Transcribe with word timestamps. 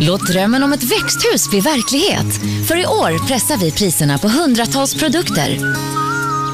Låt 0.00 0.26
drömmen 0.26 0.62
om 0.62 0.72
ett 0.72 0.82
växthus 0.82 1.50
bli 1.50 1.60
verklighet. 1.60 2.26
För 2.68 2.76
i 2.76 2.86
år 2.86 3.26
pressar 3.28 3.56
vi 3.56 3.72
priserna 3.72 4.18
på 4.18 4.28
hundratals 4.28 4.94
produkter. 4.94 5.58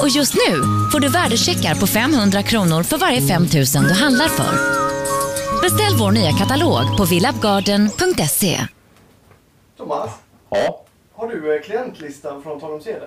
Och 0.00 0.08
just 0.08 0.34
nu 0.34 0.56
får 0.92 1.00
du 1.00 1.08
värdecheckar 1.08 1.74
på 1.74 1.86
500 1.86 2.42
kronor 2.42 2.82
för 2.82 2.98
varje 2.98 3.20
5 3.28 3.42
000 3.42 3.48
du 3.88 3.94
handlar 3.94 4.28
för. 4.28 4.52
Beställ 5.62 5.96
vår 5.98 6.10
nya 6.10 6.32
katalog 6.32 6.96
på 6.96 7.04
villabgarden.se. 7.04 8.60
Thomas, 9.76 10.10
Ja. 10.50 10.84
har 11.14 11.28
du 11.28 11.56
eh, 11.56 11.62
klientlistan 11.62 12.42
från 12.42 12.60
Tanum 12.60 12.80
CD? 12.80 13.00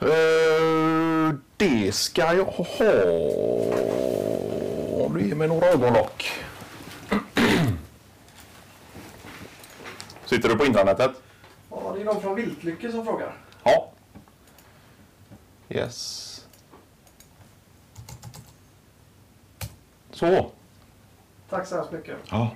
Eh, 0.00 1.34
det 1.56 1.94
ska 1.94 2.20
jag 2.34 2.44
ha. 2.44 2.66
Om 5.06 5.14
du 5.18 5.28
ger 5.28 5.34
mig 5.34 5.48
några 5.48 5.66
ögonlock. 5.66 6.30
Sitter 10.34 10.48
du 10.48 10.56
på 10.56 10.66
intranätet? 10.66 11.10
Ja, 11.70 11.92
det 11.94 12.00
är 12.00 12.04
någon 12.04 12.20
från 12.20 12.34
Viltlycke 12.34 12.92
som 12.92 13.04
frågar. 13.04 13.36
Ja. 13.64 13.90
Yes. 15.68 16.46
Så. 20.12 20.50
Tack 21.50 21.66
så 21.66 21.76
hemskt 21.76 21.92
mycket. 21.92 22.16
Ja. 22.30 22.50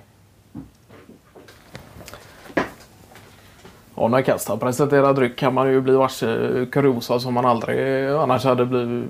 Och 3.95 4.11
när 4.11 4.21
Kasta 4.21 4.57
presenterar 4.57 5.13
dryck 5.13 5.37
kan 5.37 5.53
man 5.53 5.71
ju 5.71 5.81
bli 5.81 5.93
varse 5.93 6.65
kuriosa 6.71 7.19
som 7.19 7.33
man 7.33 7.45
aldrig 7.45 8.09
annars 8.09 8.43
hade 8.43 8.65
blivit, 8.65 9.09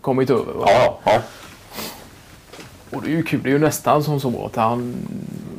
kommit 0.00 0.30
över. 0.30 0.52
va? 0.52 0.64
Ja, 0.66 0.98
ja. 1.04 1.22
Och 2.90 3.02
det 3.02 3.08
är 3.08 3.16
ju 3.16 3.22
kul. 3.22 3.42
Det 3.42 3.48
är 3.48 3.52
ju 3.52 3.58
nästan 3.58 4.04
som 4.04 4.20
så 4.20 4.46
att 4.46 4.56
han 4.56 4.94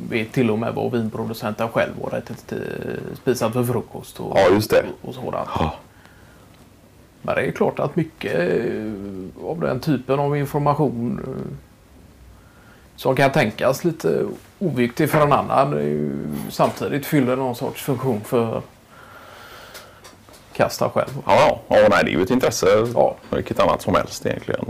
vet 0.08 0.32
till 0.32 0.50
och 0.50 0.58
med 0.58 0.74
vad 0.74 0.92
vinproducenten 0.92 1.68
själv 1.68 1.92
har 2.02 2.18
ätit 2.18 2.46
till, 2.46 3.00
spisat 3.22 3.52
för 3.52 3.64
frukost 3.64 4.20
och, 4.20 4.38
Ja, 4.38 4.48
just 4.54 4.70
det. 4.70 4.84
och 5.02 5.14
sådant. 5.14 5.48
Ja. 5.58 5.74
Men 7.22 7.34
det 7.34 7.42
är 7.42 7.50
klart 7.50 7.78
att 7.78 7.96
mycket 7.96 8.34
eh, 8.34 9.46
av 9.48 9.60
den 9.60 9.80
typen 9.80 10.20
av 10.20 10.36
information 10.36 11.20
eh, 11.26 11.56
som 12.96 13.16
kan 13.16 13.32
tänkas 13.32 13.84
lite 13.84 14.24
oviktig 14.58 15.10
för 15.10 15.20
en 15.20 15.32
annan 15.32 16.10
samtidigt 16.50 17.06
fyller 17.06 17.36
någon 17.36 17.54
sorts 17.54 17.82
funktion 17.82 18.20
för 18.20 18.62
Kasta 20.52 20.90
själv. 20.90 21.08
Ja, 21.26 21.60
ja. 21.68 21.76
ja 21.76 21.86
nej, 21.90 22.04
det 22.04 22.10
är 22.10 22.16
ju 22.16 22.22
ett 22.22 22.30
intresse. 22.30 22.66
Ja. 22.94 23.16
Vilket 23.30 23.60
annat 23.60 23.82
som 23.82 23.94
helst 23.94 24.26
egentligen. 24.26 24.64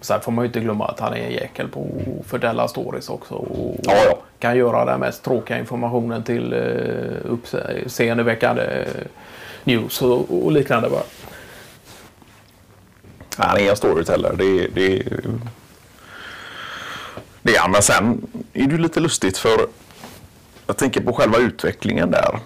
Eh, 0.00 0.04
Sen 0.04 0.20
får 0.20 0.32
man 0.32 0.44
ju 0.44 0.46
inte 0.46 0.60
glömma 0.60 0.86
att 0.86 1.00
han 1.00 1.12
är 1.12 1.16
en 1.16 1.32
jäkel 1.32 1.68
på 1.68 1.80
att 2.20 2.26
fördela 2.26 2.68
stories 2.68 3.08
också. 3.08 3.34
Och 3.34 3.76
Ja, 3.82 3.92
ja. 4.06 4.18
Kan 4.38 4.56
göra 4.56 4.84
den 4.84 5.00
mest 5.00 5.22
tråkiga 5.24 5.58
informationen 5.58 6.22
till 6.24 6.52
uh, 6.54 7.32
uppseendeväckande 7.32 8.86
news 9.64 10.02
och, 10.02 10.44
och 10.44 10.52
liknande. 10.52 10.90
Bara. 10.90 11.02
Han 13.36 13.58
är 13.58 13.70
en 13.70 13.76
storyteller. 13.76 14.34
Det, 14.38 14.68
det, 14.68 15.02
det 17.42 17.56
är 17.56 17.60
han. 17.60 17.70
Men 17.70 17.82
sen 17.82 18.26
är 18.52 18.64
det 18.66 18.72
ju 18.72 18.78
lite 18.78 19.00
lustigt 19.00 19.38
för 19.38 19.66
jag 20.66 20.76
tänker 20.76 21.00
på 21.00 21.12
själva 21.12 21.38
utvecklingen 21.38 22.10
där. 22.10 22.38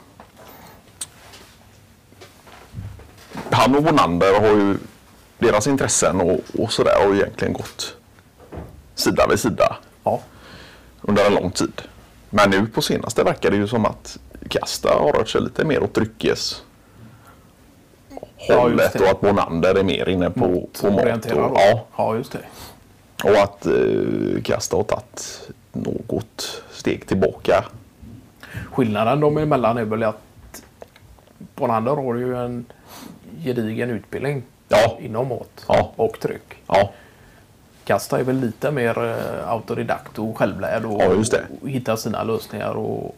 Han 3.51 3.75
och 3.77 3.83
Bonander 3.83 4.41
har 4.41 4.49
ju 4.57 4.77
deras 5.39 5.67
intressen 5.67 6.21
och, 6.21 6.41
och 6.59 6.73
sådär 6.73 7.05
har 7.07 7.15
egentligen 7.15 7.53
gått 7.53 7.97
sida 8.95 9.27
vid 9.31 9.41
sida 9.41 9.77
Ja. 10.05 10.21
under 11.01 11.27
en 11.27 11.35
lång 11.35 11.51
tid. 11.51 11.83
Men 12.31 12.51
nu 12.51 12.67
på 12.67 12.83
senaste 12.83 13.23
verkar 13.23 13.51
det 13.51 13.57
ju 13.57 13.67
som 13.69 13.85
att 13.87 14.19
Kasta 14.49 14.89
har 14.89 15.13
rört 15.13 15.29
sig 15.29 15.41
lite 15.41 15.65
mer 15.65 15.83
åt 15.83 15.95
dryckes 15.95 16.63
Ja, 18.49 18.61
hållet 18.61 18.93
det. 18.93 18.99
och 19.01 19.09
att 19.11 19.21
Bonander 19.21 19.75
är 19.75 19.85
mer 19.85 20.09
inne 20.09 20.31
på, 20.31 20.69
på 20.81 20.91
mat. 20.91 21.27
Och, 21.27 21.57
ja, 21.57 21.87
ja, 21.97 22.17
just 22.17 22.33
det. 22.33 22.39
och 23.31 23.37
att 23.37 23.67
eh, 23.67 24.43
Kasta 24.45 24.77
har 24.77 24.85
tagit 24.85 25.49
något 25.73 26.63
steg 26.71 27.07
tillbaka. 27.07 27.65
Skillnaden 28.73 29.21
dem 29.21 29.39
emellan 29.39 29.79
är 29.79 29.85
väl 29.85 30.03
att 30.03 30.63
Bonander 31.55 31.97
har 31.97 32.15
ju 32.15 32.37
en 32.45 32.65
gedigen 33.45 33.91
utbildning 33.91 34.43
Ja, 34.75 34.99
inom 35.01 35.29
mat 35.29 35.65
Ja. 35.69 35.93
och 35.97 36.21
tryck. 36.21 36.55
ja, 36.67 36.91
Kasta 37.85 38.19
är 38.19 38.23
väl 38.25 38.37
lite 38.41 38.71
mer 38.71 39.05
eh, 39.05 39.51
autodidakt 39.51 40.19
och 40.19 40.39
självlärd 40.39 40.85
och, 40.85 41.03
Ja, 41.03 41.25
och 41.63 41.69
hitta 41.71 41.97
sina 41.97 42.23
lösningar 42.23 42.75
och, 42.75 43.17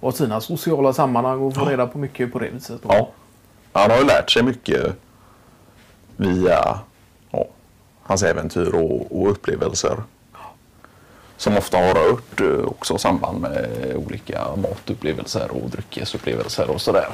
och 0.00 0.14
sina 0.14 0.40
sociala 0.40 0.92
sammanhang 0.92 1.40
och 1.40 1.54
få 1.54 1.64
reda 1.64 1.86
på 1.86 1.98
mycket 1.98 2.32
på 2.32 2.38
det 2.38 2.50
viset. 2.50 2.80
ja. 2.88 3.08
Han 3.72 3.90
har 3.90 3.98
ju 3.98 4.04
lärt 4.04 4.30
sig 4.30 4.42
mycket 4.42 4.92
via 6.16 6.78
ja, 7.30 7.44
hans 8.02 8.22
äventyr 8.22 8.74
och, 8.74 9.20
och 9.20 9.30
upplevelser. 9.30 9.96
Som 11.36 11.56
ofta 11.56 11.76
har 11.76 11.94
rört 11.94 12.40
eh, 12.40 12.66
också 12.68 12.98
samband 12.98 13.40
med 13.40 13.68
olika 13.96 14.56
matupplevelser 14.56 15.50
och 15.50 15.70
dryckesupplevelser 15.70 16.70
och 16.70 16.80
sådär. 16.80 17.08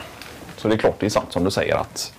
Så 0.57 0.69
det 0.69 0.75
är 0.75 0.79
klart 0.79 0.95
det 1.01 1.07
är 1.07 1.11
sant 1.11 1.33
som 1.33 1.45
du 1.45 1.51
säger 1.51 1.77
att 1.77 2.13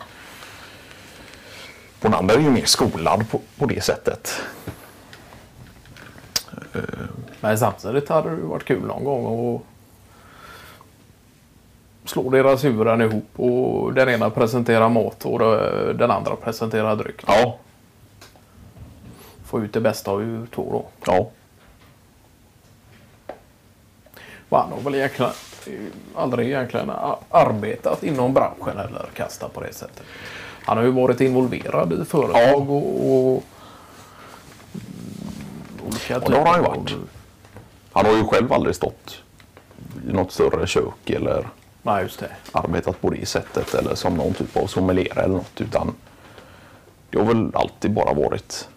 Bonander 2.05 2.35
är 2.35 2.39
ju 2.39 2.49
mer 2.49 2.66
skolad 2.66 3.29
på, 3.29 3.41
på 3.57 3.66
det 3.66 3.83
sättet. 3.83 4.41
Men 7.41 7.57
samtidigt 7.57 8.09
hade 8.09 8.29
det 8.29 8.41
varit 8.41 8.66
kul 8.66 8.81
någon 8.81 9.03
gång 9.03 9.55
att 9.55 9.61
slå 12.09 12.29
deras 12.29 12.63
huvuden 12.63 13.01
ihop 13.01 13.39
och 13.39 13.93
den 13.93 14.09
ena 14.09 14.29
presenterar 14.29 14.89
mat 14.89 15.25
och 15.25 15.39
den 15.95 16.11
andra 16.11 16.35
presenterar 16.35 16.95
dryck. 16.95 17.23
Ja, 17.27 17.57
Få 19.45 19.63
ut 19.63 19.73
det 19.73 19.81
bästa 19.81 20.11
av 20.11 20.47
två 20.55 20.85
då. 21.05 21.29
ja, 24.49 24.57
han 24.61 24.72
har 24.72 24.79
väl 24.79 24.95
egentligen 24.95 25.31
eh, 25.67 25.73
aldrig 26.16 26.47
egentligen 26.47 26.91
arbetat 27.29 28.03
inom 28.03 28.33
branschen 28.33 28.77
eller 28.77 29.05
kastat 29.13 29.53
på 29.53 29.61
det 29.61 29.73
sättet. 29.73 30.03
Han 30.65 30.77
har 30.77 30.83
ju 30.83 30.91
varit 30.91 31.21
involverad 31.21 31.93
i 32.01 32.05
företag 32.05 32.69
och, 32.69 33.09
och 33.09 33.43
mm, 34.73 35.87
olika 35.87 36.19
det 36.19 36.37
har 36.37 36.45
han 36.45 36.61
ju 36.61 36.65
av- 36.67 36.75
varit. 36.75 36.95
Han 37.91 38.05
har 38.05 38.13
ju 38.13 38.23
själv 38.23 38.53
aldrig 38.53 38.75
stått 38.75 39.21
i 40.09 40.13
något 40.13 40.31
större 40.31 40.67
kök 40.67 41.09
eller 41.09 41.47
Nej, 41.83 42.07
arbetat 42.51 43.01
på 43.01 43.09
det 43.09 43.25
sättet 43.25 43.73
eller 43.73 43.95
som 43.95 44.13
någon 44.17 44.33
typ 44.33 44.57
av 44.57 44.67
sommelier 44.67 45.17
eller 45.19 45.35
något 45.35 45.61
utan 45.61 45.93
det 47.09 47.17
har 47.17 47.25
väl 47.25 47.51
alltid 47.55 47.91
bara 47.93 48.13
varit 48.13 48.67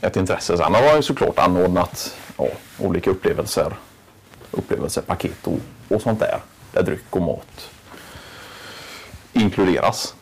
ett 0.00 0.16
intresse. 0.16 0.56
Sen 0.56 0.74
har 0.74 0.82
han 0.86 0.96
ju 0.96 1.02
såklart 1.02 1.38
anordnat 1.38 2.16
ja, 2.36 2.46
olika 2.78 3.10
upplevelser, 3.10 3.72
upplevelsepaket 4.50 5.46
och, 5.46 5.58
och 5.88 6.02
sånt 6.02 6.20
där. 6.20 6.38
Där 6.72 6.82
dryck 6.82 7.04
och 7.16 7.22
mat 7.22 7.70
inkluderas. 9.32 10.14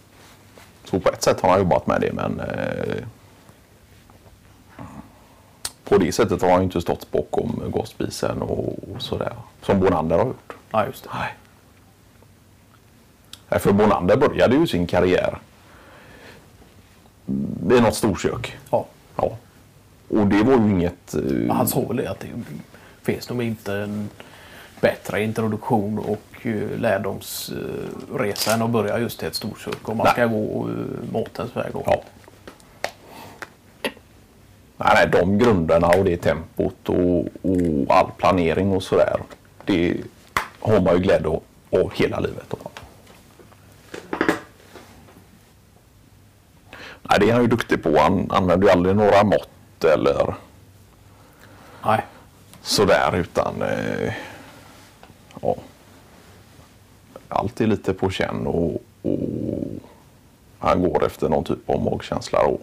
Så 0.91 1.01
på 1.01 1.11
ett 1.11 1.23
sätt 1.23 1.41
har 1.41 1.49
han 1.51 1.59
jobbat 1.59 1.87
med 1.87 2.01
det 2.01 2.13
men 2.13 2.41
eh, 2.41 3.05
på 5.85 5.99
det 5.99 6.13
sättet 6.13 6.43
har 6.43 6.51
han 6.51 6.63
inte 6.63 6.81
stått 6.81 7.11
bakom 7.11 7.63
gåsspisen 7.71 8.43
och, 8.43 8.69
och 8.69 9.03
sådär 9.03 9.33
som 9.63 9.81
Bonander 9.81 10.19
har 10.19 10.25
gjort. 10.27 10.53
Nej, 10.73 10.87
just 10.87 11.05
det. 11.05 11.11
Nej. 11.15 11.35
Nej, 13.49 13.61
För 13.61 13.73
Bonander 13.73 14.17
började 14.17 14.57
ju 14.57 14.67
sin 14.67 14.87
karriär 14.87 15.39
i 17.71 17.81
något 17.81 17.95
storkök. 17.95 18.57
Ja. 18.71 18.87
Ja. 19.17 19.37
Och 20.09 20.27
det 20.27 20.43
var 20.43 20.53
ju 20.53 20.59
inget... 20.71 21.15
eh, 21.15 21.55
Han 21.55 21.69
sa 21.69 21.81
väl 21.81 21.97
det 21.97 22.11
att 22.11 22.21
det 22.21 22.29
finns 23.03 23.29
nog 23.31 23.43
inte 23.43 23.75
en 23.75 24.09
bättre 24.81 25.23
introduktion 25.23 25.99
och 25.99 26.23
uh, 26.47 26.79
lärdomsresa 26.79 28.55
än 28.55 28.63
att 28.63 28.71
börja 28.71 28.99
just 28.99 29.23
i 29.23 29.27
ett 29.27 29.35
storkök 29.35 29.89
om 29.89 29.97
man 29.97 30.07
ska 30.07 30.27
gå 30.27 30.69
uh, 30.69 31.13
matens 31.13 31.57
väg. 31.57 31.73
Ja. 31.87 32.03
Nej, 34.77 34.93
nej, 34.95 35.09
de 35.13 35.39
grunderna 35.39 35.87
och 35.87 36.05
det 36.05 36.17
tempot 36.17 36.89
och, 36.89 37.19
och 37.43 37.97
all 37.97 38.11
planering 38.17 38.73
och 38.73 38.83
sådär. 38.83 39.17
Det 39.65 39.97
har 40.61 40.81
man 40.81 40.95
ju 40.95 41.01
glädje 41.01 41.29
av, 41.29 41.43
av 41.71 41.93
hela 41.95 42.21
livet. 42.21 42.45
Då. 42.51 42.57
Nej, 47.03 47.19
det 47.21 47.31
är 47.31 47.33
han 47.33 47.43
ju 47.43 47.49
duktig 47.49 47.83
på. 47.83 47.99
Han 47.99 48.31
använder 48.31 48.67
ju 48.67 48.73
aldrig 48.73 48.97
några 48.97 49.25
mått 49.25 49.85
eller 49.85 50.35
Nej. 51.85 52.05
sådär 52.63 53.17
utan 53.17 53.63
eh, 53.63 54.13
ja, 55.43 55.57
alltid 57.29 57.69
lite 57.69 57.95
på 57.95 58.11
känn 58.11 58.47
och, 58.47 58.83
och 59.03 59.19
han 60.59 60.83
går 60.83 61.07
efter 61.07 61.29
någon 61.29 61.45
typ 61.45 61.71
av 61.71 61.83
magkänsla. 61.85 62.39
Och, 62.47 62.61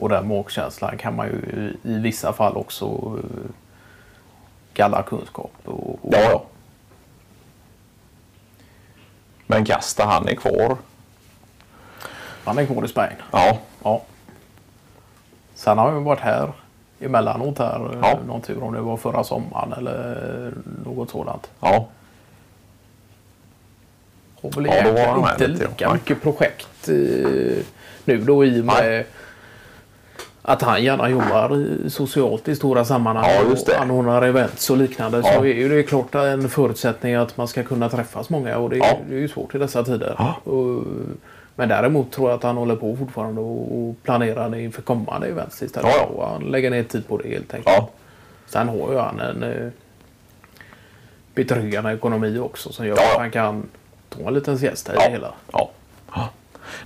Och 0.00 0.08
den 0.08 0.28
magkänslan 0.28 0.98
kan 0.98 1.16
man 1.16 1.26
ju 1.26 1.72
i 1.82 1.98
vissa 1.98 2.32
fall 2.32 2.56
också 2.56 2.86
eh, 2.86 3.50
kalla 4.72 5.02
kunskap. 5.02 5.52
Och, 5.64 5.90
och, 5.90 5.98
Ja, 6.02 6.20
ja. 6.20 6.44
Men 9.46 9.64
Kasta, 9.64 10.04
han 10.04 10.28
är 10.28 10.34
kvar. 10.34 10.76
Han 12.44 12.58
är 12.58 12.66
kvar 12.66 12.84
i 12.84 12.88
Spanien. 12.88 13.18
Ja, 13.30 13.58
Ja. 13.82 14.02
Sen 15.54 15.78
har 15.78 15.92
jag 15.92 16.00
varit 16.00 16.20
här 16.20 16.52
emellanåt 17.00 17.58
här. 17.58 17.80
Ja. 17.92 17.98
Ja. 18.02 18.18
Någon 18.26 18.40
tur 18.40 18.62
om 18.62 18.72
det 18.74 18.80
var 18.80 18.96
förra 18.96 19.24
sommaren 19.24 19.72
eller 19.72 20.52
något 20.84 21.10
sådant. 21.10 21.50
ja, 21.60 21.86
Har 24.42 24.50
väl 24.50 24.66
Ja, 24.66 25.14
var 25.16 25.30
inte 25.32 25.46
lite, 25.46 25.62
ja. 25.64 25.68
lika 25.70 25.86
Nej. 25.88 25.94
mycket 25.94 26.22
projekt 26.22 26.88
eh, 26.88 27.64
nu 28.04 28.18
då 28.18 28.44
i 28.44 28.60
och 28.60 28.64
med 28.64 28.74
Nej. 28.82 29.06
att 30.42 30.62
han 30.62 30.82
gärna 30.84 31.08
jobbar 31.08 31.66
socialt 31.88 32.48
i 32.48 32.56
stora 32.56 32.84
sammanhang 32.84 33.30
Ja, 33.30 33.50
just 33.50 33.66
det. 33.66 33.72
och 33.76 33.80
anordnar 33.82 34.22
events 34.22 34.70
och 34.70 34.76
liknande. 34.76 35.22
Så 35.22 35.28
Ja. 35.28 35.40
är 35.40 35.44
ju 35.54 35.68
det 35.68 35.82
klart 35.82 36.14
en 36.14 36.48
förutsättning 36.48 37.14
att 37.14 37.36
man 37.36 37.48
ska 37.48 37.62
kunna 37.62 37.88
träffas 37.88 38.30
många 38.30 38.58
och 38.58 38.70
det, 38.70 38.76
är- 38.76 38.80
Ja. 38.80 38.98
det 39.08 39.14
är 39.14 39.20
ju 39.20 39.28
svårt 39.28 39.54
i 39.54 39.58
dessa 39.58 39.82
tider. 39.84 40.14
Ja. 40.18 40.34
Och, 40.52 40.82
men 41.60 41.68
däremot 41.68 42.12
tror 42.12 42.30
jag 42.30 42.36
att 42.36 42.42
han 42.42 42.56
håller 42.56 42.76
på 42.76 42.96
fortfarande 42.96 43.40
och 43.40 43.94
planerar 44.02 44.56
inför 44.56 44.82
kommande 44.82 45.26
events 45.28 45.62
istället. 45.62 45.90
Ja, 45.96 45.96
ja. 45.98 46.04
Och 46.24 46.28
han 46.28 46.42
lägger 46.42 46.70
ner 46.70 46.82
tid 46.82 47.08
på 47.08 47.16
det 47.18 47.28
helt 47.28 47.54
enkelt. 47.54 47.76
ja, 47.76 47.88
Sen 48.46 48.68
har 48.68 48.92
ju 48.92 48.98
han 48.98 49.20
en 49.20 49.42
eh, 49.42 49.68
betryggande 51.34 51.92
ekonomi 51.92 52.38
också 52.38 52.72
som 52.72 52.86
gör 52.86 52.96
Ja, 52.96 53.12
att 53.12 53.18
han 53.20 53.30
kan 53.30 53.68
ta 54.08 54.28
en 54.28 54.34
liten 54.34 54.58
siesta 54.58 54.92
i 54.92 54.96
ja. 54.98 55.04
det 55.06 55.10
hela. 55.12 55.34
ja. 55.52 55.70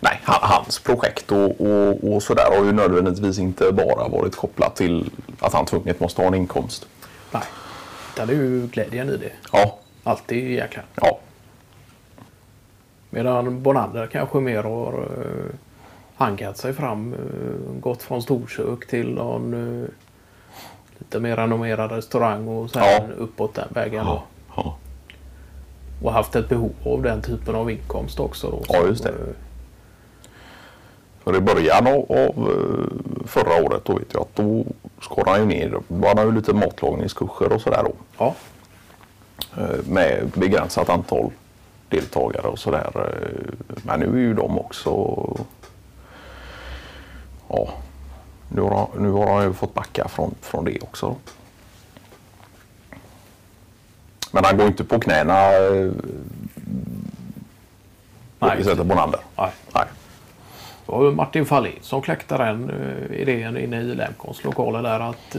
Nej, 0.01 0.21
han- 0.23 0.51
hans 0.51 0.79
projekt 0.79 1.33
och, 1.33 1.61
och, 1.61 2.15
och 2.15 2.23
sådär 2.23 2.47
har 2.59 2.65
ju 2.65 2.73
nödvändigtvis 2.73 3.39
inte 3.39 3.73
bara 3.73 4.09
varit 4.09 4.37
kopplat 4.37 4.77
till 4.77 5.11
att 5.41 5.53
han 5.53 5.65
tvunget 5.67 6.01
måste 6.01 6.21
ha 6.23 6.29
en 6.29 6.35
inkomst. 6.35 6.87
Nej. 7.31 7.43
Utan 8.15 8.27
det 8.29 8.33
är 8.33 8.37
ju 8.37 8.67
glädjen 8.67 9.09
i 9.09 9.17
det. 9.17 9.33
Ja, 9.53 9.79
Alltid 10.05 10.51
egentligen. 10.51 10.85
ja, 10.95 11.19
Medan 13.15 13.63
Bonander 13.63 14.07
kanske 14.07 14.41
mer 14.41 14.63
har 14.63 14.93
uh, 15.01 15.51
hankat 16.17 16.59
sig 16.59 16.73
fram. 16.73 17.13
eh, 17.15 17.81
gått 17.81 18.03
från 18.03 18.23
storkök 18.23 18.87
till 18.89 19.15
någon 19.15 19.55
uh, 19.55 19.87
lite 20.99 21.21
mer 21.21 21.37
renommerad 21.37 21.91
restaurang 21.93 22.49
och 22.49 22.71
sen 22.71 22.83
Ja. 22.85 23.05
uppåt 23.19 23.55
den 23.55 23.69
vägen. 23.75 24.05
ja, 24.07 24.23
ja. 24.57 24.77
Och 26.03 26.13
haft 26.13 26.37
ett 26.37 26.49
behov 26.49 26.73
av 26.87 27.03
den 27.03 27.23
typen 27.23 27.55
av 27.55 27.71
inkomst 27.71 28.21
också. 28.21 28.51
Då, 28.51 28.63
Ja, 28.69 28.87
just 28.87 29.03
det. 29.05 29.09
eh, 29.11 29.15
För 31.25 31.37
i 31.37 31.41
början 31.41 31.87
av, 31.87 31.95
av 32.13 32.51
eh, 32.51 33.27
förra 33.27 33.63
året 33.65 33.85
då 33.85 33.95
vet 33.95 34.09
jag 34.13 34.21
att 34.23 34.35
då 34.37 34.65
skar 35.01 35.25
han 35.27 35.41
ju 35.41 35.47
ner. 35.47 35.79
Då 35.89 36.09
hade 36.09 36.21
han 36.21 36.29
ju 36.31 36.35
lite 36.37 36.53
matlagningskurser 36.53 37.53
och 37.53 37.61
sådär 37.61 37.83
då. 37.85 37.93
ja. 38.19 38.35
Eh, 39.57 39.85
Med 39.89 40.29
begränsat 40.35 40.89
antal 40.91 41.31
deltagare 41.97 42.47
och 42.47 42.59
sådär. 42.59 42.91
eh, 42.95 43.75
Men 43.83 44.01
nu 44.01 44.07
är 44.07 44.21
ju 44.21 44.35
de 44.35 44.59
också... 44.59 44.91
Ja, 47.49 47.69
nu 48.49 48.61
har, 48.61 48.77
han- 48.77 49.03
nu 49.03 49.11
har 49.11 49.35
han 49.35 49.45
ju 49.45 49.53
fått 49.53 49.75
backa 49.75 50.09
från, 50.09 50.35
från 50.41 50.65
det 50.65 50.79
också. 50.83 51.17
Men 54.33 54.45
han 54.45 54.57
går 54.57 54.67
inte 54.67 54.85
på 54.85 55.01
knäna 55.01 55.53
eh, 55.53 55.93
Nej, 58.39 58.57
det 58.59 58.65
sättet 58.65 58.87
Bonander. 58.87 59.21
Nej. 59.39 59.51
Nej. 59.75 59.85
Det 60.87 60.93
var 60.93 61.13
Martin 61.13 61.47
Fahlin 61.47 61.79
som 61.81 62.03
kläckte 62.03 62.37
den 62.37 62.71
eh, 62.71 63.17
idén 63.21 63.57
inne 63.57 63.81
i 63.81 63.95
Lemkons 63.95 64.45
lokaler 64.45 64.83
där 64.83 65.01
att 65.01 65.37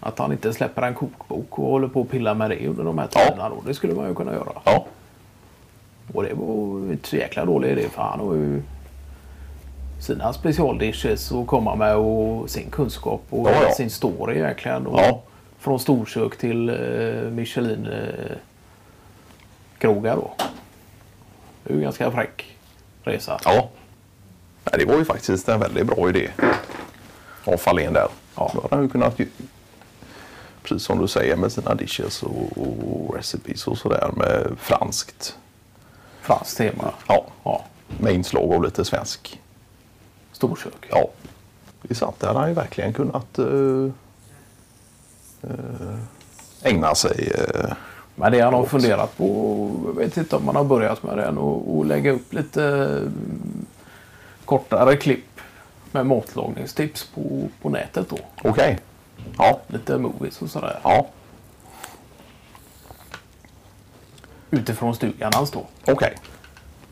att 0.00 0.18
han 0.18 0.32
inte 0.32 0.52
släpper 0.52 0.82
en 0.82 0.94
kokbok 0.94 1.58
och 1.58 1.66
håller 1.70 1.88
på 1.88 2.00
att 2.00 2.10
pilla 2.10 2.34
med 2.34 2.50
det 2.50 2.66
under 2.68 2.84
de 2.84 2.98
här 2.98 3.06
tiderna. 3.06 3.48
Då. 3.48 3.62
Det 3.66 3.74
skulle 3.74 3.94
man 3.94 4.08
ju 4.08 4.14
kunna 4.14 4.32
göra. 4.32 4.52
Ja, 4.64 4.86
Och 6.14 6.22
det 6.22 6.34
var 6.34 6.78
ju 6.86 6.92
inte 6.92 7.08
så 7.08 7.16
jäkla 7.16 7.44
dålig 7.44 7.70
idé 7.70 7.88
för 7.88 8.02
han 8.02 8.20
har 8.20 8.34
ju 8.34 8.62
sina 10.00 10.32
specialdishes 10.32 11.32
att 11.32 11.46
komma 11.46 11.74
med 11.74 11.96
och 11.96 12.50
sin 12.50 12.70
kunskap 12.70 13.22
och 13.30 13.48
Ja, 13.50 13.54
ja. 13.62 13.72
sin 13.74 13.90
story 13.90 14.36
egentligen. 14.38 14.86
Och 14.86 15.00
Ja. 15.00 15.22
Från 15.58 15.78
storkök 15.80 16.38
till 16.38 16.68
eh, 16.68 17.30
Michelin 17.30 17.86
eh, 17.86 18.36
krogar 19.78 20.16
då. 20.16 20.30
Det 21.64 21.70
är 21.70 21.74
ju 21.74 21.78
en 21.78 21.82
ganska 21.82 22.10
fräck 22.10 22.56
resa. 23.02 23.40
ja. 23.44 23.68
Nej, 24.64 24.74
det 24.78 24.92
var 24.92 24.98
ju 24.98 25.04
faktiskt 25.04 25.48
en 25.48 25.60
väldigt 25.60 25.86
bra 25.86 26.08
idé 26.08 26.30
av 27.44 27.56
Fahlén 27.56 27.92
där. 27.92 28.08
Ja. 28.36 28.50
Då 28.54 28.60
hade 28.62 28.74
han 28.74 28.84
ju 28.84 28.90
kunnat, 28.90 29.20
precis 30.70 30.86
som 30.86 30.98
du 30.98 31.08
säger, 31.08 31.36
med 31.36 31.52
sina 31.52 31.74
dishes 31.74 32.22
och, 32.22 32.58
och 32.58 33.14
recipes 33.16 33.66
och 33.66 33.78
sådär 33.78 34.10
med 34.16 34.46
franskt. 34.58 35.36
Franskt 36.22 36.56
tema. 36.56 36.92
Ja, 37.08 37.26
Ja. 37.44 37.64
med 38.00 38.12
inslag 38.14 38.52
av 38.54 38.62
lite 38.64 38.84
svensk. 38.84 39.40
Storkök. 40.32 40.86
Ja, 40.90 41.08
det 41.82 41.90
är 41.90 41.94
sant. 41.94 42.16
Det 42.18 42.26
hade 42.26 42.38
han 42.38 42.48
ju 42.48 42.54
verkligen 42.54 42.92
kunnat 42.92 43.38
eh, 43.38 43.88
ägna 46.62 46.94
sig. 46.94 47.32
eh, 47.54 47.72
Men 48.14 48.32
det 48.32 48.40
han 48.40 48.54
har 48.54 48.64
funderat 48.64 49.16
på, 49.16 49.26
jag 49.86 49.94
vet 50.04 50.16
inte 50.16 50.36
om 50.36 50.44
man 50.44 50.56
har 50.56 50.64
börjat 50.64 51.02
med 51.02 51.16
den, 51.18 51.38
och, 51.38 51.76
och 51.78 51.86
lägga 51.86 52.10
upp 52.12 52.32
lite 52.32 52.64
mm, 52.64 53.66
kortare 54.44 54.96
klipp 54.96 55.40
med 55.92 56.06
matlagningstips 56.06 57.04
på, 57.14 57.48
på 57.62 57.68
nätet 57.68 58.08
då. 58.08 58.18
Okej. 58.44 58.78
Ja, 59.38 59.60
Lite 59.66 59.98
movies 59.98 60.42
och 60.42 60.50
sådär. 60.50 60.78
ja, 60.84 61.06
Utifrån 64.50 64.94
stugan 64.94 65.30
hans 65.34 65.50
då. 65.50 65.64
okej. 65.86 66.14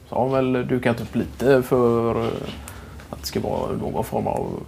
Så 0.09 0.15
har 0.15 0.29
väl 0.29 0.69
dukat 0.69 1.01
upp 1.01 1.15
lite 1.17 1.63
för 1.63 2.25
eh, 2.25 2.31
att 3.11 3.21
det 3.21 3.27
ska 3.27 3.41
vara 3.41 3.73
någon 3.73 4.05
form 4.05 4.27
av 4.27 4.61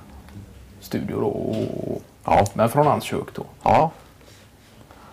studio 0.80 1.20
då. 1.20 1.26
Och, 1.26 2.02
Ja, 2.24 2.44
men 2.54 2.68
från 2.68 2.86
hans 2.86 3.04
kök 3.04 3.34
då. 3.34 3.44
ja. 3.62 3.90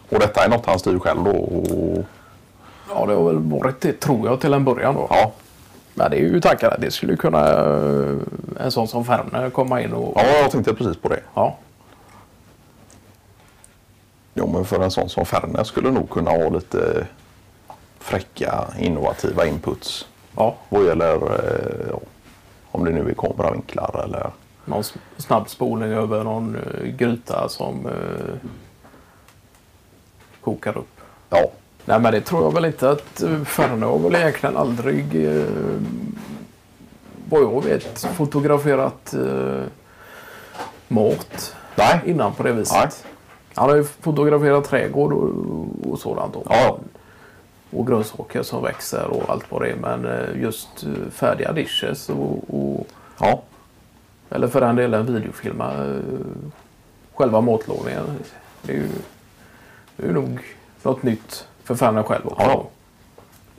Och 0.10 0.20
detta 0.20 0.46
är 0.46 0.50
något 0.50 0.66
han 0.66 0.80
styr 0.80 1.00
själv 1.00 1.24
då? 1.24 1.32
Och, 1.32 2.06
Ja, 2.96 3.06
det 3.06 3.14
har 3.14 3.24
väl 3.24 3.38
varit 3.38 3.82
det 3.82 4.00
tror 4.00 4.28
jag 4.28 4.40
till 4.42 4.54
en 4.54 4.66
början 4.66 4.96
då. 4.96 5.08
ja, 5.10 5.32
Men 5.94 6.12
det 6.12 6.18
är 6.18 6.22
ju 6.22 6.42
tankar 6.42 6.72
att 6.72 6.82
det 6.82 6.92
skulle 6.92 7.16
kunna 7.16 7.50
eh, 7.50 8.16
en 8.60 8.72
sån 8.72 8.88
som 8.88 9.06
Ferne 9.06 9.50
komma 9.50 9.82
in 9.82 9.94
och... 9.94 10.14
ja, 10.16 10.24
jag 10.26 10.52
tänkte 10.52 10.74
precis 10.74 10.98
på 10.98 11.10
det. 11.10 11.20
Ja. 11.34 11.58
Jo, 14.38 14.48
men 14.48 14.66
för 14.66 14.84
en 14.84 14.92
sån 14.92 15.10
som 15.10 15.26
Ferne 15.26 15.66
skulle 15.66 15.92
nog 15.92 16.10
kunna 16.10 16.32
ha 16.32 16.50
lite 16.50 17.08
fräcka, 18.00 18.68
innovativa 18.80 19.46
inputs. 19.46 20.08
ja. 20.36 20.56
Vad 20.70 20.86
gäller 20.86 21.16
eh, 21.16 21.88
ja, 21.90 22.00
om 22.72 22.86
det 22.86 22.92
nu 22.92 23.10
är 23.10 23.14
kameravinklar 23.14 24.04
eller... 24.04 24.32
Någon 24.66 24.84
snabb 25.18 25.50
spolning 25.50 25.92
över 25.92 26.24
någon 26.24 26.56
eh, 26.56 26.88
gryta 26.88 27.50
som 27.50 27.86
eh, 27.86 28.50
kokar 30.42 30.78
upp. 30.78 31.02
Ja, 31.30 31.50
Nej 31.88 32.00
men 32.00 32.12
det 32.12 32.22
tror 32.22 32.44
jag 32.44 32.54
väl 32.54 32.66
inte 32.66 32.90
att 32.90 33.24
uh, 33.24 33.44
Ferne 33.44 33.86
har 33.86 34.00
väl 34.00 34.16
egentligen 34.16 34.58
aldrig 34.58 35.26
eh, 35.26 35.44
vad 37.30 37.42
jag 37.42 37.64
vet 37.64 38.00
fotograferat 38.00 39.14
eh, 39.14 39.64
mat 40.88 41.56
nej. 41.76 42.02
innan 42.06 42.34
på 42.34 42.44
det 42.44 42.52
viset. 42.52 42.78
Nej. 42.78 43.14
Han 43.58 43.70
har 43.70 43.76
ju 43.76 43.84
fotograferat 43.84 44.66
trädgård 44.66 45.14
och, 45.14 45.92
och 45.92 46.00
sådant. 46.00 46.34
då. 46.34 46.44
Ja. 46.50 46.80
Och 47.72 47.88
grönsaker 47.88 48.44
som 48.44 48.64
växer 48.64 49.08
och 49.08 49.30
allt 49.30 49.52
vad 49.52 49.62
det 49.62 49.70
är. 49.72 49.76
Men 49.76 50.06
eh, 50.06 50.42
just 50.42 50.84
eh, 50.84 51.12
färdiga 51.12 51.52
dishes 51.52 52.10
och, 52.10 52.44
och 52.48 52.88
Ja, 53.20 53.42
eller 54.30 54.48
för 54.48 54.62
den 54.62 54.76
delen 54.76 55.14
videofilma 55.14 55.74
eh, 55.74 56.02
själva 57.14 57.42
matlagningen. 57.42 58.04
Det 58.62 58.72
är 58.72 58.78
ju, 58.78 58.88
det 59.98 60.04
är 60.04 60.08
ju 60.08 60.14
nog 60.14 60.40
något 60.84 61.04
nytt 61.04 61.48
för 61.64 61.76
fanen 61.76 62.04
själv 62.04 62.28
också. 62.28 62.42
Ja. 62.42 62.68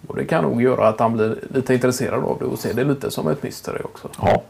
Och 0.07 0.17
det 0.17 0.25
kan 0.25 0.45
nog 0.45 0.63
göra 0.63 0.89
att 0.89 1.01
han 1.01 1.13
blir 1.13 1.45
lite 1.55 1.75
intresserad 1.75 2.25
av 2.25 2.39
det 2.39 2.45
och 2.45 2.59
ser 2.59 2.75
det 2.75 2.85
lite 2.85 3.11
som 3.11 3.29
ett 3.29 3.43
mystery 3.43 3.81
också. 3.85 4.09
ja, 4.21 4.43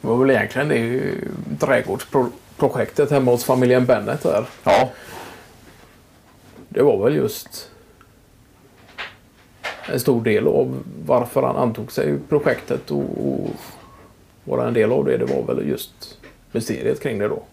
var 0.11 0.25
väl 0.25 0.35
egentligen 0.35 0.69
det 0.69 1.65
trädgårdsprojektet 1.65 3.11
hemma 3.11 3.31
hos 3.31 3.43
familjen 3.43 3.85
Bennet 3.85 4.23
där. 4.23 4.45
ja, 4.63 4.89
Det 6.69 6.81
var 6.81 7.03
väl 7.03 7.15
just 7.15 7.69
en 9.91 9.99
stor 9.99 10.21
del 10.23 10.47
av 10.47 10.83
varför 11.05 11.41
han 11.41 11.55
antog 11.55 11.91
sig 11.91 12.19
projektet 12.29 12.91
och, 12.91 13.25
och 13.25 13.49
vara 14.43 14.67
en 14.67 14.73
del 14.73 14.91
av 14.91 15.05
det. 15.05 15.17
Det 15.17 15.25
var 15.25 15.55
väl 15.55 15.67
just 15.67 16.17
mysteriet 16.51 17.01
kring 17.03 17.19
det 17.19 17.27
då. 17.27 17.43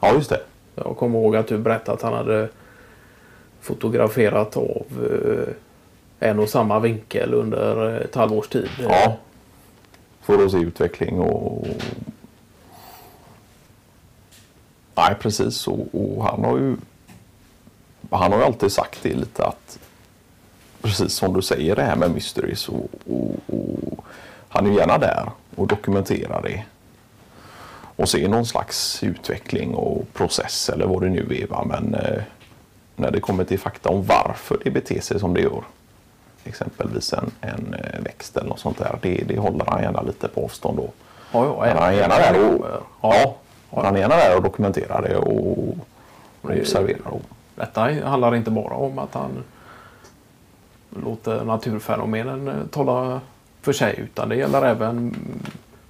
ja, 0.00 0.14
just 0.14 0.30
det. 0.30 0.40
Jag 0.74 0.96
kommer 0.96 1.18
ihåg 1.18 1.36
att 1.36 1.46
du 1.46 1.58
berättade 1.58 1.92
att 1.96 2.02
han 2.02 2.12
hade 2.12 2.48
fotograferat 3.60 4.56
av 4.56 4.86
eh, 5.10 5.54
en 6.28 6.38
och 6.38 6.48
samma 6.48 6.78
vinkel 6.78 7.34
under 7.34 8.00
ett 8.00 8.14
halvårs 8.14 8.48
tid. 8.48 8.68
Ja 8.88 9.16
för 10.22 10.44
att 10.44 10.50
se 10.50 10.58
utveckling 10.58 11.20
och... 11.20 11.66
Nej, 14.94 15.14
precis. 15.20 15.68
Och, 15.68 15.86
och 15.92 16.24
han 16.24 16.44
har 16.44 16.58
ju 16.58 16.76
han 18.10 18.32
har 18.32 18.38
ju 18.38 18.44
alltid 18.44 18.72
sagt 18.72 18.98
det 19.02 19.14
lite 19.14 19.44
att 19.44 19.78
precis 20.82 21.12
som 21.12 21.34
du 21.34 21.42
säger 21.42 21.76
det 21.76 21.82
här 21.82 21.96
med 21.96 22.10
mysteries 22.10 22.68
och, 22.68 22.88
och, 23.06 23.36
och 23.46 24.04
han 24.48 24.66
är 24.66 24.70
gärna 24.70 24.98
där 24.98 25.30
och 25.56 25.66
dokumenterar 25.66 26.42
det 26.42 26.64
och 27.96 28.08
ser 28.08 28.28
någon 28.28 28.46
slags 28.46 29.02
utveckling 29.02 29.74
och 29.74 30.12
process 30.12 30.68
eller 30.68 30.86
vad 30.86 31.02
det 31.02 31.08
nu 31.08 31.38
är. 31.42 31.46
Va? 31.46 31.64
Men 31.64 31.94
eh, 31.94 32.22
när 32.96 33.10
det 33.10 33.20
kommer 33.20 33.44
till 33.44 33.58
fakta 33.58 33.88
om 33.88 34.04
varför 34.04 34.58
det 34.64 34.70
beter 34.70 35.00
sig 35.00 35.20
som 35.20 35.34
det 35.34 35.40
gör, 35.40 35.62
exempelvis 36.44 37.12
en, 37.12 37.30
en 37.40 37.74
eh, 37.74 38.00
växt 38.00 38.36
eller 38.36 38.48
något 38.48 38.60
sånt 38.60 38.78
där, 38.78 38.98
det, 39.02 39.24
det 39.28 39.38
håller 39.38 39.64
han 39.68 39.82
gärna 39.82 40.02
lite 40.02 40.28
på 40.28 40.44
avstånd 40.44 40.76
då. 40.76 40.90
Ja, 41.32 41.44
ja, 41.44 41.56
Men 41.60 41.76
han 41.76 41.88
är 41.88 41.92
gärna 41.92 42.14
där 42.14 42.54
och, 42.54 42.66
Ja. 43.02 43.34
ja, 43.70 43.82
han 43.84 43.96
är 43.96 44.00
gärna 44.00 44.16
där 44.16 44.36
och 44.36 44.42
dokumenterar 44.42 45.02
det 45.02 45.16
och, 45.16 45.76
observerar. 46.42 47.06
Och, 47.08 47.22
Detta 47.54 47.80
handlar 48.04 48.34
inte 48.34 48.50
bara 48.50 48.74
om 48.74 48.98
att 48.98 49.14
han 49.14 49.44
låter 50.90 51.44
naturfenomenen 51.44 52.48
eh, 52.48 52.54
tala 52.70 53.20
för 53.60 53.72
sig 53.72 53.94
utan 53.98 54.28
det 54.28 54.36
gäller 54.36 54.62
även 54.66 55.16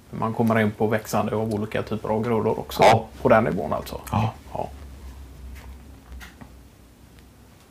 man 0.09 0.33
kommer 0.33 0.59
in 0.59 0.71
på 0.71 0.87
växande 0.87 1.35
av 1.35 1.53
olika 1.53 1.81
typer 1.83 2.09
av 2.09 2.23
grödor 2.23 2.59
också. 2.59 2.83
Ja. 2.83 3.05
På 3.21 3.29
den 3.29 3.43
nivån 3.43 3.73
alltså. 3.73 4.01
ja. 4.11 4.33
Ja. 4.53 4.69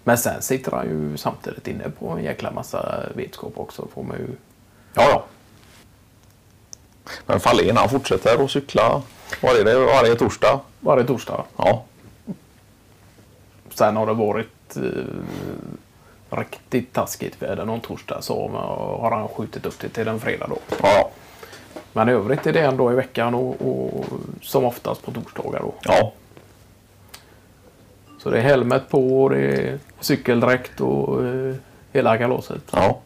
Men 0.04 0.18
sen 0.18 0.42
sitter 0.42 0.72
han 0.72 0.86
ju 0.86 1.16
samtidigt 1.16 1.68
inne 1.68 1.90
på 1.98 2.08
en 2.08 2.24
jäkla 2.24 2.50
massa 2.50 3.02
vetskap 3.14 3.52
också. 3.54 3.86
Får 3.94 4.02
man 4.02 4.16
ju... 4.18 4.28
Ja, 4.94 5.02
ja. 5.10 5.24
Men 7.26 7.40
Fahlén 7.40 7.76
han 7.76 7.88
fortsätter 7.88 8.44
att 8.44 8.50
cykla 8.50 9.02
är 9.40 9.64
det, 9.64 9.78
varje 9.78 10.14
torsdag. 10.14 10.60
Varje 10.80 11.04
torsdag. 11.04 11.44
Ja, 11.56 11.84
Sen 13.74 13.96
har 13.96 14.06
det 14.06 14.14
varit 14.14 14.76
eh, 14.76 16.36
riktigt 16.38 16.92
taskigt 16.92 17.42
väder 17.42 17.64
någon 17.64 17.80
torsdag 17.80 18.22
så 18.22 18.48
har 19.00 19.10
han 19.10 19.28
skjutit 19.28 19.66
upp 19.66 19.78
det 19.80 19.88
till 19.88 20.08
en 20.08 20.20
fredag 20.20 20.46
då. 20.48 20.58
ja, 20.82 21.10
Men 21.92 22.08
i 22.08 22.12
övrigt 22.12 22.46
är 22.46 22.52
det 22.52 22.60
en 22.60 22.76
dag 22.76 22.92
i 22.92 22.96
veckan 22.96 23.34
och, 23.34 23.56
och 23.68 24.04
som 24.42 24.64
oftast 24.64 25.02
på 25.02 25.10
torsdagar 25.10 25.60
då. 25.60 25.74
ja. 25.82 26.12
Så 28.22 28.30
det 28.30 28.38
är 28.38 28.42
helmet 28.42 28.88
på 28.88 29.22
och 29.22 29.30
det 29.30 29.38
är 29.38 29.78
cykeldräkt 30.00 30.80
och 30.80 31.24
eh, 31.24 31.54
hela 31.92 32.18
kalaset. 32.18 32.62
ja. 32.70 32.98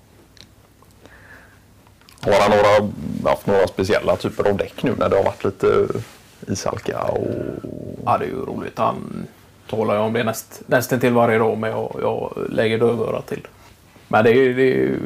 Har 2.21 2.33
han 2.41 2.51
några, 2.51 2.93
haft 3.31 3.47
några 3.47 3.67
speciella 3.67 4.17
typer 4.17 4.49
av 4.51 4.57
däck 4.57 4.83
nu 4.83 4.95
när 4.99 5.09
det 5.09 5.17
har 5.17 5.25
varit 5.25 5.45
lite 5.45 5.87
ishalka? 6.49 7.03
Och... 7.03 7.27
Ja, 8.05 8.19
det 8.19 8.25
är 8.25 8.29
ju 8.29 8.45
roligt. 8.45 8.79
Han 8.79 9.27
talar 9.71 9.95
ju 9.95 10.01
om 10.01 10.13
det 10.13 10.25
näst, 10.25 10.63
nästan 10.67 11.01
till 11.01 11.13
varje 11.13 11.39
dag 11.39 11.59
men 11.59 11.71
jag, 11.71 11.97
jag 12.03 12.33
lägger 12.51 12.79
dövörat 12.79 13.27
till. 13.27 13.47
Men 14.09 14.25
det, 14.25 14.31
är, 14.31 14.55
det 14.55 14.83
är 14.85 14.99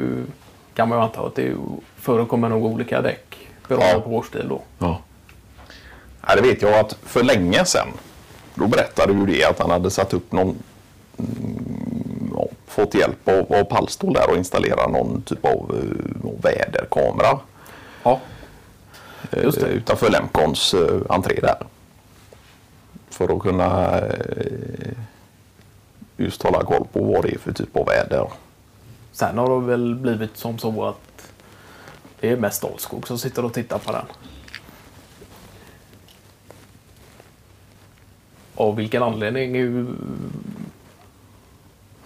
kan 0.73 0.89
man 0.89 0.97
ju 0.97 1.03
anta 1.03 1.21
att 1.21 1.35
det 1.35 1.47
är 1.47 1.55
förekommer 1.97 2.49
nog 2.49 2.65
olika 2.65 3.01
däck 3.01 3.37
beroende 3.67 3.91
Ja. 3.93 4.01
på 4.01 4.09
årstid 4.15 4.45
då. 4.49 4.61
Ja. 4.79 5.01
Ja, 6.27 6.35
det 6.35 6.41
vet 6.41 6.61
jag 6.61 6.73
att 6.79 6.97
för 7.05 7.23
länge 7.23 7.65
sedan, 7.65 7.87
då 8.55 8.67
berättade 8.67 9.13
ju 9.13 9.25
det 9.25 9.43
att 9.45 9.59
han 9.59 9.69
hade 9.69 9.89
satt 9.91 10.13
upp 10.13 10.31
någon, 10.31 10.57
mm, 11.17 12.31
ja, 12.35 12.47
fått 12.67 12.93
hjälp 12.93 13.27
av, 13.27 13.53
av 13.53 13.63
Pallstol 13.63 14.13
där 14.13 14.29
och 14.29 14.37
installera 14.37 14.87
någon 14.87 15.21
typ 15.21 15.45
av 15.45 15.75
uh, 15.75 16.31
väderkamera 16.41 17.39
Ja, 18.03 18.19
eh, 19.31 19.43
Just 19.43 19.59
det. 19.59 19.67
utanför 19.67 20.09
Lemcons 20.09 20.73
uh, 20.73 21.01
entré 21.09 21.39
där. 21.41 21.57
För 23.09 23.35
att 23.35 23.41
kunna 23.41 23.99
eh, 23.99 24.91
just 26.17 26.43
hålla 26.43 26.63
koll 26.63 26.87
på 26.93 27.03
vad 27.03 27.23
det 27.23 27.33
är 27.33 27.37
för 27.39 27.51
typ 27.53 27.77
av 27.77 27.85
väder. 27.85 28.27
Sen 29.11 29.37
har 29.37 29.59
det 29.59 29.67
väl 29.67 29.95
blivit 29.95 30.37
som 30.37 30.57
så 30.57 30.85
att 30.85 31.31
det 32.19 32.29
är 32.29 32.37
mest 32.37 32.61
Dalskog 32.61 33.07
som 33.07 33.17
sitter 33.17 33.45
och 33.45 33.53
tittar 33.53 33.77
på 33.77 33.91
den. 33.91 34.05
Av 38.61 38.75
vilken 38.75 39.03
anledning 39.03 39.57
är 39.57 39.85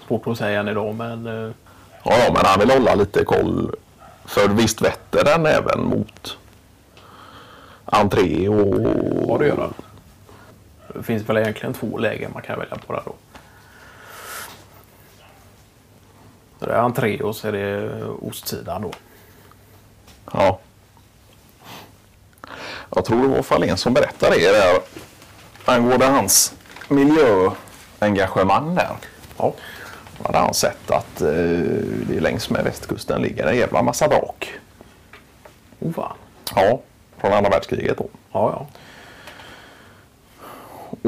svårt 0.08 0.28
att 0.28 0.38
säga 0.38 0.60
än 0.60 0.68
idag 0.68 0.96
men 0.96 1.28
eh, 1.28 1.52
Ja, 2.04 2.18
ja, 2.18 2.34
men 2.34 2.46
han 2.46 2.60
vill 2.60 2.70
hålla 2.70 2.96
lite 2.96 3.24
koll. 3.24 3.76
För 4.26 4.50
visst 4.50 4.82
vetter 4.82 5.24
den 5.24 5.46
även 5.46 5.84
mot 5.84 6.38
entré 7.86 8.50
och... 8.50 8.82
vad 9.28 9.40
det 9.40 9.48
gör 9.48 9.56
det. 9.58 9.70
Det 10.94 11.04
finns 11.04 11.30
väl 11.30 11.38
egentligen 11.38 11.74
två 11.74 11.98
lägen 11.98 12.32
man 12.34 12.42
kan 12.42 12.60
välja 12.60 12.76
på 12.76 12.94
där 12.94 13.02
då. 13.06 13.16
Så 16.60 16.66
det 16.66 16.74
är 16.74 16.80
entré 16.80 17.22
och 17.22 17.36
så 17.36 17.48
är 17.48 17.52
det 17.52 18.04
ostsidan 18.06 18.82
då. 18.82 18.92
Ja. 20.34 20.60
Jag 22.96 23.06
tror 23.06 23.22
det 23.22 23.28
var 23.28 23.42
Fahlén 23.42 23.78
som 23.78 23.94
berättade 23.94 24.36
det 24.36 24.52
där 24.52 24.80
angående 25.66 26.06
hans 26.06 26.54
miljöengagemang 26.90 28.76
där. 28.76 28.96
Ja, 29.38 29.54
hade 30.24 30.38
han 30.38 30.54
sett 30.54 30.92
att 30.92 31.22
eh, 31.22 31.28
det 32.08 32.20
längs 32.20 32.50
med 32.50 32.64
västkusten 32.64 33.22
ligger 33.22 33.48
en 33.48 33.58
jävla 33.58 33.82
massa 33.82 34.08
vrak. 34.08 34.54
oh. 35.80 36.12
Ja, 36.56 36.80
från 37.18 37.34
andra 37.34 37.50
världskriget 37.50 37.98
då. 37.98 38.08
Ja, 38.32 38.52
ja. 38.52 38.68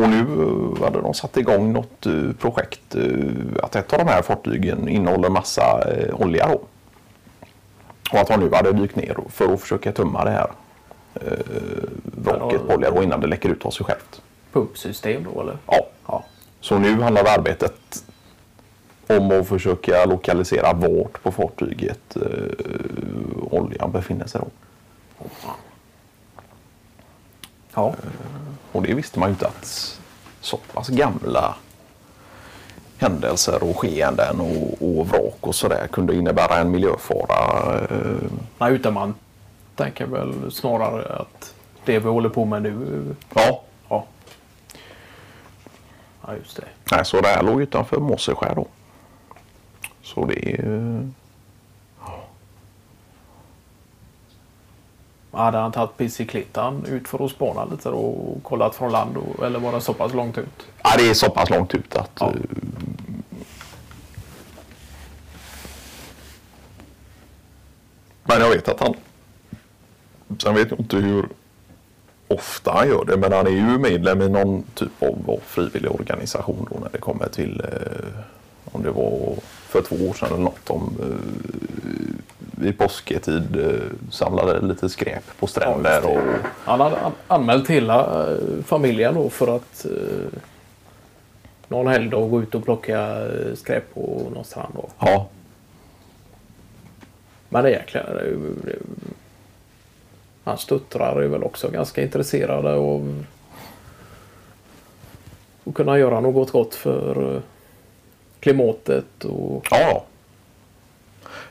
Och 0.01 0.09
nu 0.09 0.19
eh, 0.19 0.83
hade 0.83 1.01
de 1.01 1.13
satt 1.13 1.37
igång 1.37 1.73
något 1.73 2.05
eh, 2.05 2.31
projekt 2.39 2.95
eh, 2.95 3.63
att 3.63 3.75
ett 3.75 3.93
av 3.93 3.99
de 3.99 4.07
här 4.07 4.21
fartygen 4.21 4.87
innehåller 4.87 5.29
massa 5.29 5.83
olja 6.13 6.47
då. 6.47 6.61
Och 8.11 8.19
att 8.19 8.27
de 8.27 8.39
nu 8.39 8.49
hade 8.53 8.71
dykt 8.71 8.95
ner 8.95 9.17
för 9.29 9.53
att 9.53 9.61
försöka 9.61 9.91
tömma 9.91 10.23
det 10.25 10.31
här 10.31 10.49
eh, 11.13 11.31
vraket 12.03 12.67
på 12.67 12.73
olja 12.73 12.91
då 12.91 13.03
innan 13.03 13.21
det 13.21 13.27
läcker 13.27 13.49
ut 13.49 13.65
av 13.65 13.71
sig 13.71 13.85
självt. 13.85 14.21
Pumpsystem 14.61 15.23
då 15.33 15.41
eller? 15.41 15.57
Ja, 15.67 15.85
Ja. 16.07 16.23
så 16.61 16.77
nu 16.77 17.01
handlar 17.01 17.23
arbetet 17.37 18.03
om 19.07 19.31
att 19.39 19.47
försöka 19.47 20.05
lokalisera 20.05 20.73
vart 20.73 21.23
på 21.23 21.31
fartyget 21.31 22.15
eh, 22.15 23.51
oljan 23.51 23.91
befinner 23.91 24.27
sig 24.27 24.41
då. 24.41 24.47
Ja. 27.73 27.93
Och 28.71 28.81
det 28.83 28.93
visste 28.93 29.19
man 29.19 29.29
ju 29.29 29.33
inte 29.33 29.47
att 29.47 29.99
så 30.41 30.57
pass 30.73 30.89
gamla 30.89 31.55
händelser 32.97 33.63
och 33.63 33.77
skeenden 33.79 34.39
och, 34.41 34.97
och 34.97 35.07
vrak 35.07 35.37
och 35.41 35.55
sådär 35.55 35.87
kunde 35.91 36.15
innebära 36.15 36.55
en 36.57 36.71
miljöfara. 36.71 37.73
eh, 37.79 38.29
Nej, 38.57 38.73
utan 38.73 38.93
man 38.93 39.13
tänker 39.75 40.05
väl 40.05 40.51
snarare 40.51 41.15
att 41.15 41.53
det 41.85 41.99
vi 41.99 42.09
håller 42.09 42.29
på 42.29 42.45
med 42.45 42.61
nu. 42.61 43.15
Ja, 43.33 43.61
Ja. 46.27 46.33
Ja, 46.33 46.37
just 46.37 46.55
det. 46.55 46.63
nej, 46.91 47.05
så 47.05 47.21
det 47.21 47.27
här 47.27 47.43
låg 47.43 47.61
utanför 47.61 47.99
Måseskär 47.99 48.55
då. 48.55 48.67
Så 50.03 50.25
det 50.25 50.51
är... 50.59 50.95
eh, 50.95 51.01
Hade 55.31 55.57
han 55.57 55.71
tagit 55.71 55.97
bicykletan 55.97 56.85
ut 56.85 57.07
för 57.07 57.25
att 57.25 57.31
spana 57.31 57.65
lite 57.65 57.89
då 57.89 57.97
och 57.97 58.43
kollat 58.43 58.75
från 58.75 58.91
land? 58.91 59.17
Och, 59.17 59.45
eller 59.45 59.59
var 59.59 59.71
det 59.71 59.81
så 59.81 59.93
pass 59.93 60.13
långt 60.13 60.37
ut? 60.37 60.67
Ja, 60.83 60.89
det 60.97 61.09
är 61.09 61.13
så 61.13 61.29
pass 61.29 61.49
långt 61.49 61.73
ut 61.73 61.95
att... 61.95 62.11
Ja. 62.19 62.27
eh, 62.27 62.33
Men 68.23 68.41
jag 68.41 68.49
vet 68.49 68.67
att 68.69 68.79
han... 68.79 68.93
Sen 70.43 70.55
vet 70.55 70.69
jag 70.71 70.79
inte 70.79 70.95
hur 70.97 71.29
ofta 72.27 72.71
han 72.71 72.87
gör 72.87 73.05
det, 73.05 73.17
men 73.17 73.31
han 73.31 73.47
är 73.47 73.51
ju 73.51 73.77
medlem 73.77 74.21
i 74.21 74.29
någon 74.29 74.63
typ 74.73 75.03
av, 75.03 75.39
frivillig 75.45 75.91
organisation 75.91 76.67
då 76.73 76.79
när 76.79 76.89
det 76.91 76.97
kommer 76.97 77.27
till... 77.29 77.61
Eh, 77.61 78.21
om 78.71 78.83
det 78.83 78.91
var 78.91 79.35
för 79.67 79.81
två 79.81 79.95
år 79.95 80.13
sedan 80.13 80.27
eller 80.27 80.43
något 80.43 80.69
om 80.69 80.97
eh, 81.01 82.17
vid 82.61 82.77
påsketid 82.77 83.55
eh, 83.59 84.11
samlade 84.11 84.61
lite 84.67 84.89
skräp 84.89 85.23
på 85.39 85.47
stränder 85.47 86.05
och 86.05 86.21
Han 86.63 86.79
hade 86.79 86.97
an- 86.97 87.11
anmält 87.27 87.69
hela 87.69 88.27
eh, 88.31 88.37
familjen 88.65 89.15
då 89.15 89.29
för 89.29 89.55
att 89.55 89.85
eh, 89.85 90.39
någon 91.67 91.87
helgdag 91.87 92.29
gå 92.29 92.41
ut 92.41 92.55
och 92.55 92.63
plocka 92.65 92.99
eh, 93.25 93.55
skräp 93.55 93.93
på 93.93 94.31
någon 94.33 94.43
strand. 94.45 94.73
Då. 94.75 94.89
ja, 94.99 95.27
Men 97.49 97.63
det 97.63 97.69
är 97.69 97.73
jäkla... 97.73 98.03
det 98.03 98.35
det 98.63 98.75
Hans 100.47 100.65
döttrar 100.65 101.21
är 101.21 101.27
väl 101.27 101.43
också 101.43 101.69
ganska 101.69 102.01
intresserade 102.01 102.73
av 102.73 103.25
att 105.65 105.73
kunna 105.73 105.97
göra 105.97 106.19
något 106.19 106.51
gott 106.51 106.75
för 106.75 107.35
eh, 107.35 107.41
klimatet 108.39 109.25
och 109.25 109.67
ja, 109.71 110.05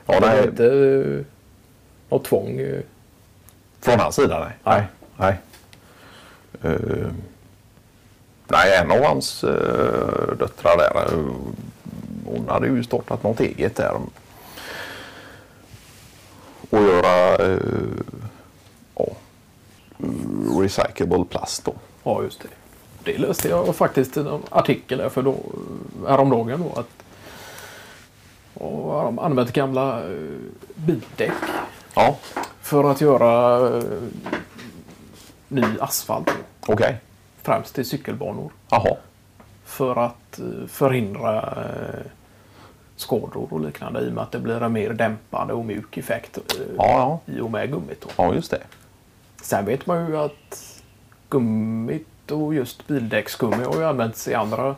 ja. 0.07 0.19
Nej, 0.21 0.39
är 0.39 0.49
inte 0.49 0.67
eh, 0.67 1.25
något 2.09 2.25
tvång. 2.25 2.61
eh. 2.61 2.81
Från 3.81 4.01
hans 4.01 4.15
sida? 4.15 4.39
Nej. 4.39 4.57
Nej. 4.65 4.87
nej. 5.17 5.39
Eh, 6.73 7.07
nej, 8.49 8.79
en 8.83 8.91
av 8.91 9.05
hans 9.05 9.45
uh, 9.45 9.51
döttrar 10.39 10.77
där, 10.77 10.97
eh, 10.97 11.25
hon 12.27 12.49
hade 12.49 12.67
ju 12.67 12.85
startat 12.85 13.23
något 13.23 13.41
eget 13.41 13.77
där. 13.77 14.01
Och 16.71 16.83
göra 16.83 17.47
uh, 17.47 17.61
recyclable 20.61 21.25
plast 21.25 21.65
då. 21.65 21.75
Ja, 22.05 22.23
just 22.23 22.41
det. 22.43 22.49
Det 23.05 23.19
läste 23.19 23.49
jag 23.49 23.77
faktiskt 23.77 24.17
i 24.17 24.21
en 24.21 24.43
artikel 24.51 25.11
för 25.11 25.23
då, 25.23 25.37
häromdagen 26.09 26.61
då 26.75 26.81
att 26.81 26.89
och 28.55 29.03
de 29.05 29.19
använt 29.19 29.53
gamla 29.53 30.01
eh, 30.05 30.17
bildäck 30.75 31.33
Ja, 31.95 32.17
för 32.61 32.91
att 32.91 33.01
göra 33.01 33.59
eh, 33.77 33.83
ny 35.49 35.65
asfalt. 35.81 36.31
okej. 36.67 36.97
Främst 37.43 37.75
till 37.75 37.89
cykelbanor. 37.89 38.51
Jaha. 38.71 38.97
För 39.65 39.97
att 40.07 40.39
eh, 40.39 40.67
förhindra 40.69 41.55
skador 42.97 43.47
och 43.51 43.61
liknande 43.61 44.01
i 44.01 44.09
och 44.09 44.13
med 44.13 44.23
att 44.23 44.33
det 44.33 44.39
blir 44.39 44.63
en 44.63 44.73
mer 44.73 44.91
dämpande 44.93 45.55
och 45.55 45.65
mjuk 45.65 45.97
effekt 45.97 46.39
eh, 46.39 46.43
Ja, 46.77 47.21
i 47.27 47.41
och 47.41 47.51
med 47.51 47.71
gummit. 47.71 48.01
Då. 48.01 48.09
ja, 48.17 48.35
just 48.35 48.51
det. 48.51 48.63
Sen 49.47 49.65
vet 49.65 49.87
man 49.87 50.07
ju 50.09 50.17
att 50.19 50.81
gummit 51.29 52.31
och 52.31 52.55
just 52.55 52.87
bildäcksgummi 52.87 53.65
har 53.65 53.75
ju 53.77 53.85
använts 53.85 54.29
i 54.29 54.35
andra 54.35 54.75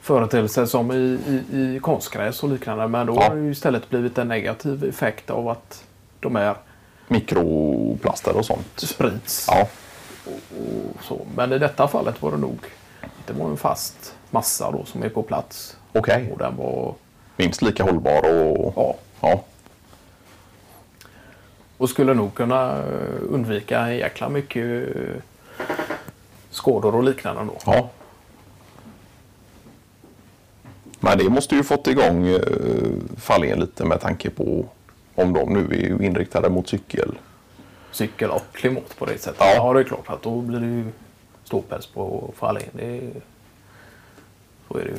företeelser 0.00 0.66
som 0.66 0.92
i, 0.92 1.18
i, 1.28 1.56
i 1.56 1.80
konstgräs 1.82 2.42
och 2.42 2.48
liknande. 2.48 2.88
Men 2.88 3.06
då 3.06 3.14
Ja. 3.14 3.22
har 3.28 3.34
det 3.36 3.42
ju 3.42 3.50
istället 3.50 3.90
blivit 3.90 4.18
en 4.18 4.28
negativ 4.28 4.84
effekt 4.84 5.30
av 5.30 5.48
att 5.48 5.84
de 6.20 6.36
är 6.36 6.54
Mikroplaster 7.08 8.36
och 8.36 8.44
sånt. 8.46 8.66
sprids. 8.76 9.46
Ja, 9.50 9.68
Och 10.26 11.02
så. 11.04 11.20
Men 11.36 11.52
i 11.52 11.58
detta 11.58 11.88
fallet 11.88 12.22
var 12.22 12.30
det 12.30 12.36
nog 12.36 12.58
det 13.26 13.32
var 13.32 13.46
en 13.50 13.56
fast 13.56 14.14
massa 14.30 14.70
då 14.70 14.84
som 14.84 15.02
är 15.02 15.08
på 15.08 15.22
plats. 15.22 15.76
okej. 15.92 16.30
Och 16.32 16.38
den 16.38 16.56
var 16.56 16.94
Minst 17.36 17.62
lika 17.62 17.82
hållbar 17.84 18.18
och... 18.30 18.72
ja, 18.76 18.94
Ja, 19.20 19.40
och 21.78 21.90
skulle 21.90 22.14
nog 22.14 22.34
kunna 22.34 22.78
eh, 22.78 23.22
undvika 23.30 23.80
en 23.80 23.96
jäkla 23.96 24.28
mycket 24.28 24.96
eh, 24.96 25.22
skador 26.50 26.94
och 26.94 27.04
liknande 27.04 27.44
då. 27.44 27.58
ja. 27.66 27.90
Men 31.00 31.18
det 31.18 31.28
måste 31.28 31.54
ju 31.54 31.62
fått 31.62 31.86
igång 31.86 32.26
eh, 32.26 32.40
Fahlén 33.16 33.60
lite 33.60 33.84
med 33.84 34.00
tanke 34.00 34.30
på 34.30 34.66
om 35.14 35.32
de 35.32 35.52
nu 35.52 35.64
är 35.64 36.02
inriktade 36.02 36.48
mot 36.48 36.68
cykel. 36.68 37.18
cykel 37.90 38.30
och 38.30 38.42
klimat 38.52 38.96
på 38.98 39.06
det 39.06 39.18
sättet. 39.18 39.36
Ja. 39.40 39.54
Ja, 39.54 39.72
det 39.72 39.80
är 39.80 39.84
klart 39.84 40.08
att 40.10 40.22
då 40.22 40.40
blir 40.40 40.60
det 40.60 40.66
ju 40.66 40.84
ståpäls 41.44 41.86
på 41.86 42.32
Fahlén. 42.36 42.70
Det 42.72 42.96
är, 42.96 43.10
så 44.68 44.78
är 44.78 44.84
det 44.84 44.90
ju. 44.90 44.98